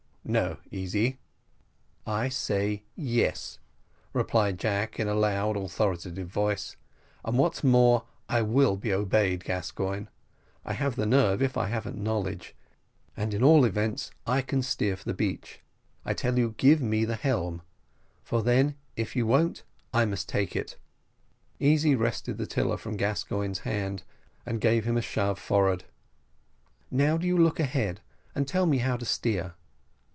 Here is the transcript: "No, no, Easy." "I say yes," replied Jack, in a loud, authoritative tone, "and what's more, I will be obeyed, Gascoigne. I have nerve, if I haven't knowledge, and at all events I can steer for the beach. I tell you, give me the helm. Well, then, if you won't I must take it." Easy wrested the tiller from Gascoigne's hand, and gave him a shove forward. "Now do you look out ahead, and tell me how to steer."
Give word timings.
"No, 0.23 0.49
no, 0.49 0.57
Easy." 0.69 1.17
"I 2.05 2.29
say 2.29 2.83
yes," 2.95 3.57
replied 4.13 4.59
Jack, 4.59 4.99
in 4.99 5.07
a 5.07 5.15
loud, 5.15 5.57
authoritative 5.57 6.31
tone, 6.31 6.55
"and 7.25 7.39
what's 7.39 7.63
more, 7.63 8.05
I 8.29 8.43
will 8.43 8.77
be 8.77 8.93
obeyed, 8.93 9.43
Gascoigne. 9.43 10.05
I 10.63 10.73
have 10.73 10.95
nerve, 10.97 11.41
if 11.41 11.57
I 11.57 11.67
haven't 11.67 11.97
knowledge, 11.97 12.55
and 13.17 13.33
at 13.33 13.41
all 13.41 13.65
events 13.65 14.11
I 14.27 14.43
can 14.43 14.61
steer 14.61 14.95
for 14.95 15.05
the 15.05 15.15
beach. 15.15 15.59
I 16.05 16.13
tell 16.13 16.37
you, 16.37 16.53
give 16.55 16.81
me 16.81 17.03
the 17.03 17.15
helm. 17.15 17.63
Well, 18.31 18.43
then, 18.43 18.75
if 18.95 19.15
you 19.15 19.25
won't 19.25 19.63
I 19.91 20.05
must 20.05 20.29
take 20.29 20.55
it." 20.55 20.77
Easy 21.59 21.95
wrested 21.95 22.37
the 22.37 22.47
tiller 22.47 22.77
from 22.77 22.95
Gascoigne's 22.95 23.59
hand, 23.59 24.03
and 24.45 24.61
gave 24.61 24.85
him 24.85 24.97
a 24.97 25.01
shove 25.01 25.39
forward. 25.39 25.85
"Now 26.91 27.17
do 27.17 27.25
you 27.25 27.39
look 27.39 27.59
out 27.59 27.65
ahead, 27.65 28.01
and 28.35 28.47
tell 28.47 28.67
me 28.67 28.77
how 28.77 28.95
to 28.97 29.03
steer." 29.05 29.55